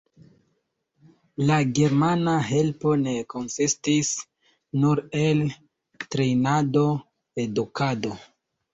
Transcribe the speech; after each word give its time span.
La 1.49 1.57
germana 1.79 2.33
helpo 2.47 2.95
ne 3.03 3.15
konsistis 3.35 4.11
nur 4.83 5.05
el 5.23 5.47
trejnado, 6.11 6.91
edukado. 7.49 8.21